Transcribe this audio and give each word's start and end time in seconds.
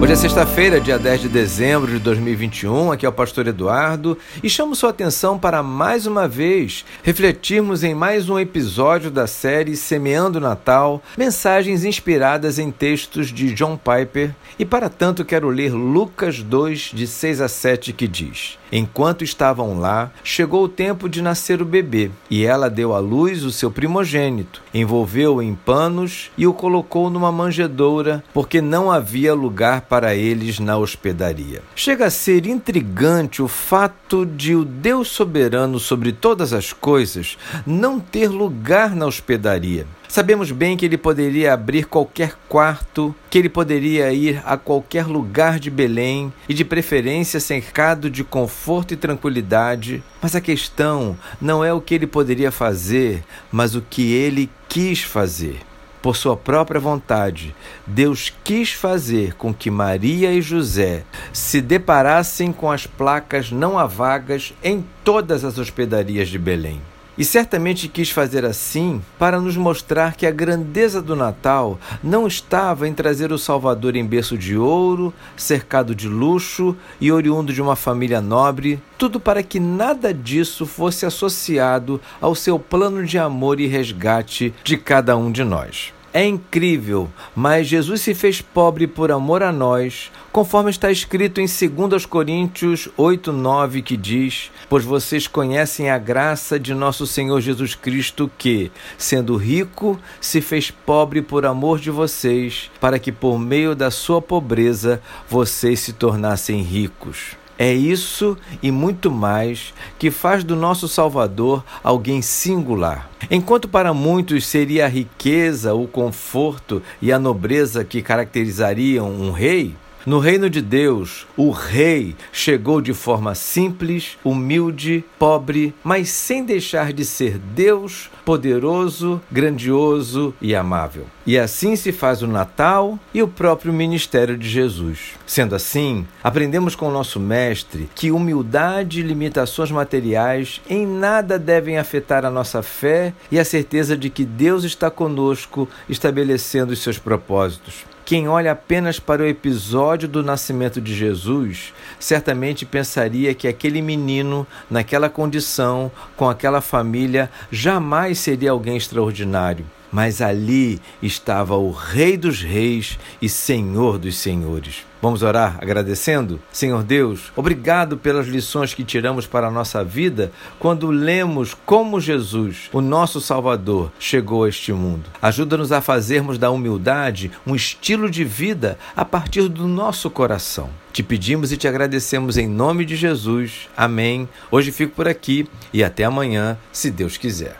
Hoje 0.00 0.14
é 0.14 0.16
sexta-feira, 0.16 0.80
dia 0.80 0.98
10 0.98 1.20
de 1.20 1.28
dezembro 1.28 1.92
de 1.92 1.98
2021. 1.98 2.90
Aqui 2.90 3.04
é 3.04 3.08
o 3.08 3.12
pastor 3.12 3.46
Eduardo 3.46 4.16
e 4.42 4.48
chamo 4.48 4.74
sua 4.74 4.88
atenção 4.88 5.38
para 5.38 5.62
mais 5.62 6.06
uma 6.06 6.26
vez 6.26 6.86
refletirmos 7.02 7.84
em 7.84 7.94
mais 7.94 8.30
um 8.30 8.38
episódio 8.38 9.10
da 9.10 9.26
série 9.26 9.76
Semeando 9.76 10.38
o 10.38 10.40
Natal, 10.40 11.02
mensagens 11.18 11.84
inspiradas 11.84 12.58
em 12.58 12.70
textos 12.70 13.26
de 13.28 13.52
John 13.52 13.76
Piper. 13.76 14.34
E 14.58 14.64
para 14.64 14.88
tanto 14.88 15.22
quero 15.22 15.50
ler 15.50 15.74
Lucas 15.74 16.42
2, 16.42 16.92
de 16.94 17.06
6 17.06 17.42
a 17.42 17.48
7, 17.48 17.92
que 17.92 18.08
diz: 18.08 18.58
Enquanto 18.72 19.22
estavam 19.22 19.78
lá, 19.78 20.10
chegou 20.22 20.64
o 20.64 20.68
tempo 20.68 21.08
de 21.08 21.20
nascer 21.20 21.60
o 21.60 21.64
bebê, 21.64 22.10
e 22.30 22.44
ela 22.44 22.70
deu 22.70 22.94
à 22.94 23.00
luz 23.00 23.42
o 23.42 23.50
seu 23.50 23.70
primogênito, 23.70 24.62
envolveu-o 24.72 25.42
em 25.42 25.54
panos 25.54 26.30
e 26.38 26.46
o 26.46 26.54
colocou 26.54 27.10
numa 27.10 27.32
manjedoura, 27.32 28.22
porque 28.32 28.60
não 28.60 28.90
havia 28.90 29.34
lugar 29.34 29.82
para 29.90 30.14
eles 30.14 30.60
na 30.60 30.78
hospedaria. 30.78 31.62
Chega 31.74 32.06
a 32.06 32.10
ser 32.10 32.46
intrigante 32.46 33.42
o 33.42 33.48
fato 33.48 34.24
de 34.24 34.54
o 34.54 34.64
Deus 34.64 35.08
soberano 35.08 35.80
sobre 35.80 36.12
todas 36.12 36.52
as 36.52 36.72
coisas 36.72 37.36
não 37.66 37.98
ter 37.98 38.28
lugar 38.28 38.94
na 38.94 39.04
hospedaria. 39.04 39.84
Sabemos 40.06 40.50
bem 40.50 40.76
que 40.76 40.84
ele 40.84 40.96
poderia 40.96 41.52
abrir 41.52 41.86
qualquer 41.86 42.36
quarto, 42.48 43.14
que 43.28 43.38
ele 43.38 43.48
poderia 43.48 44.12
ir 44.12 44.42
a 44.44 44.56
qualquer 44.56 45.06
lugar 45.06 45.60
de 45.60 45.70
Belém 45.70 46.32
e, 46.48 46.54
de 46.54 46.64
preferência, 46.64 47.38
cercado 47.38 48.10
de 48.10 48.24
conforto 48.24 48.92
e 48.92 48.96
tranquilidade. 48.96 50.02
Mas 50.20 50.34
a 50.34 50.40
questão 50.40 51.16
não 51.40 51.64
é 51.64 51.72
o 51.72 51.80
que 51.80 51.94
ele 51.94 52.08
poderia 52.08 52.50
fazer, 52.50 53.22
mas 53.52 53.76
o 53.76 53.82
que 53.82 54.12
ele 54.12 54.50
quis 54.68 55.00
fazer. 55.00 55.69
Por 56.02 56.16
sua 56.16 56.36
própria 56.36 56.80
vontade, 56.80 57.54
Deus 57.86 58.32
quis 58.42 58.72
fazer 58.72 59.34
com 59.34 59.52
que 59.52 59.70
Maria 59.70 60.32
e 60.32 60.40
José 60.40 61.04
se 61.32 61.60
deparassem 61.60 62.52
com 62.52 62.70
as 62.70 62.86
placas 62.86 63.52
não 63.52 63.78
há 63.78 63.86
vagas 63.86 64.54
em 64.62 64.84
todas 65.04 65.44
as 65.44 65.58
hospedarias 65.58 66.28
de 66.28 66.38
Belém. 66.38 66.80
E 67.20 67.24
certamente 67.26 67.86
quis 67.86 68.08
fazer 68.08 68.46
assim 68.46 69.02
para 69.18 69.38
nos 69.38 69.54
mostrar 69.54 70.16
que 70.16 70.24
a 70.24 70.30
grandeza 70.30 71.02
do 71.02 71.14
Natal 71.14 71.78
não 72.02 72.26
estava 72.26 72.88
em 72.88 72.94
trazer 72.94 73.30
o 73.30 73.36
Salvador 73.36 73.94
em 73.94 74.06
berço 74.06 74.38
de 74.38 74.56
ouro, 74.56 75.12
cercado 75.36 75.94
de 75.94 76.08
luxo 76.08 76.74
e 76.98 77.12
oriundo 77.12 77.52
de 77.52 77.60
uma 77.60 77.76
família 77.76 78.22
nobre, 78.22 78.82
tudo 78.96 79.20
para 79.20 79.42
que 79.42 79.60
nada 79.60 80.14
disso 80.14 80.64
fosse 80.64 81.04
associado 81.04 82.00
ao 82.22 82.34
seu 82.34 82.58
plano 82.58 83.04
de 83.04 83.18
amor 83.18 83.60
e 83.60 83.66
resgate 83.66 84.54
de 84.64 84.78
cada 84.78 85.14
um 85.14 85.30
de 85.30 85.44
nós. 85.44 85.92
É 86.12 86.24
incrível, 86.24 87.08
mas 87.36 87.68
Jesus 87.68 88.00
se 88.00 88.14
fez 88.14 88.40
pobre 88.40 88.88
por 88.88 89.12
amor 89.12 89.44
a 89.44 89.52
nós, 89.52 90.10
conforme 90.32 90.68
está 90.68 90.90
escrito 90.90 91.40
em 91.40 91.46
2 91.46 92.04
Coríntios 92.04 92.88
8, 92.96 93.30
9, 93.32 93.80
que 93.80 93.96
diz: 93.96 94.50
Pois 94.68 94.84
vocês 94.84 95.28
conhecem 95.28 95.88
a 95.88 95.98
graça 95.98 96.58
de 96.58 96.74
nosso 96.74 97.06
Senhor 97.06 97.40
Jesus 97.40 97.76
Cristo, 97.76 98.28
que, 98.36 98.72
sendo 98.98 99.36
rico, 99.36 100.00
se 100.20 100.40
fez 100.40 100.68
pobre 100.68 101.22
por 101.22 101.46
amor 101.46 101.78
de 101.78 101.92
vocês, 101.92 102.72
para 102.80 102.98
que 102.98 103.12
por 103.12 103.38
meio 103.38 103.76
da 103.76 103.92
sua 103.92 104.20
pobreza 104.20 105.00
vocês 105.28 105.78
se 105.78 105.92
tornassem 105.92 106.60
ricos. 106.60 107.39
É 107.62 107.74
isso 107.74 108.38
e 108.62 108.70
muito 108.70 109.10
mais 109.10 109.74
que 109.98 110.10
faz 110.10 110.42
do 110.42 110.56
nosso 110.56 110.88
Salvador 110.88 111.62
alguém 111.84 112.22
singular. 112.22 113.10
Enquanto 113.30 113.68
para 113.68 113.92
muitos 113.92 114.46
seria 114.46 114.86
a 114.86 114.88
riqueza, 114.88 115.74
o 115.74 115.86
conforto 115.86 116.82
e 117.02 117.12
a 117.12 117.18
nobreza 117.18 117.84
que 117.84 118.00
caracterizariam 118.00 119.10
um 119.10 119.30
rei, 119.30 119.74
no 120.06 120.18
reino 120.18 120.48
de 120.48 120.62
Deus, 120.62 121.26
o 121.36 121.50
rei 121.50 122.16
chegou 122.32 122.80
de 122.80 122.94
forma 122.94 123.34
simples, 123.34 124.16
humilde, 124.24 125.04
pobre, 125.18 125.74
mas 125.84 126.08
sem 126.08 126.42
deixar 126.42 126.92
de 126.92 127.04
ser 127.04 127.36
Deus, 127.36 128.10
poderoso, 128.24 129.20
grandioso 129.30 130.34
e 130.40 130.54
amável. 130.54 131.04
E 131.26 131.38
assim 131.38 131.76
se 131.76 131.92
faz 131.92 132.22
o 132.22 132.26
Natal 132.26 132.98
e 133.12 133.22
o 133.22 133.28
próprio 133.28 133.72
ministério 133.72 134.38
de 134.38 134.48
Jesus. 134.48 135.12
Sendo 135.26 135.54
assim, 135.54 136.06
aprendemos 136.24 136.74
com 136.74 136.88
o 136.88 136.92
nosso 136.92 137.20
mestre 137.20 137.88
que 137.94 138.10
humildade 138.10 139.00
e 139.00 139.04
limitações 139.04 139.70
materiais 139.70 140.62
em 140.68 140.86
nada 140.86 141.38
devem 141.38 141.76
afetar 141.76 142.24
a 142.24 142.30
nossa 142.30 142.62
fé 142.62 143.12
e 143.30 143.38
a 143.38 143.44
certeza 143.44 143.96
de 143.96 144.08
que 144.08 144.24
Deus 144.24 144.64
está 144.64 144.90
conosco, 144.90 145.68
estabelecendo 145.88 146.72
os 146.72 146.82
seus 146.82 146.98
propósitos. 146.98 147.84
Quem 148.10 148.26
olha 148.26 148.50
apenas 148.50 148.98
para 148.98 149.22
o 149.22 149.24
episódio 149.24 150.08
do 150.08 150.20
nascimento 150.20 150.80
de 150.80 150.92
Jesus, 150.92 151.72
certamente 152.00 152.66
pensaria 152.66 153.32
que 153.36 153.46
aquele 153.46 153.80
menino, 153.80 154.44
naquela 154.68 155.08
condição, 155.08 155.92
com 156.16 156.28
aquela 156.28 156.60
família, 156.60 157.30
jamais 157.52 158.18
seria 158.18 158.50
alguém 158.50 158.76
extraordinário 158.76 159.64
mas 159.90 160.20
ali 160.20 160.80
estava 161.02 161.56
o 161.56 161.70
Rei 161.70 162.16
dos 162.16 162.42
Reis 162.42 162.98
e 163.20 163.28
Senhor 163.28 163.98
dos 163.98 164.16
Senhores. 164.16 164.90
Vamos 165.02 165.22
orar 165.22 165.56
agradecendo? 165.62 166.38
Senhor 166.52 166.82
Deus, 166.82 167.32
obrigado 167.34 167.96
pelas 167.96 168.26
lições 168.26 168.74
que 168.74 168.84
tiramos 168.84 169.26
para 169.26 169.46
a 169.46 169.50
nossa 169.50 169.82
vida 169.82 170.30
quando 170.58 170.90
lemos 170.90 171.56
como 171.64 171.98
Jesus, 171.98 172.68
o 172.70 172.82
nosso 172.82 173.18
Salvador, 173.18 173.90
chegou 173.98 174.44
a 174.44 174.48
este 174.50 174.74
mundo. 174.74 175.08
Ajuda-nos 175.22 175.72
a 175.72 175.80
fazermos 175.80 176.36
da 176.36 176.50
humildade 176.50 177.30
um 177.46 177.56
estilo 177.56 178.10
de 178.10 178.24
vida 178.24 178.78
a 178.94 179.02
partir 179.02 179.48
do 179.48 179.66
nosso 179.66 180.10
coração. 180.10 180.68
Te 180.92 181.02
pedimos 181.02 181.50
e 181.50 181.56
te 181.56 181.66
agradecemos 181.66 182.36
em 182.36 182.46
nome 182.46 182.84
de 182.84 182.94
Jesus. 182.94 183.70
Amém. 183.74 184.28
Hoje 184.50 184.70
fico 184.70 184.94
por 184.94 185.08
aqui 185.08 185.48
e 185.72 185.82
até 185.82 186.04
amanhã, 186.04 186.58
se 186.72 186.90
Deus 186.90 187.16
quiser. 187.16 187.48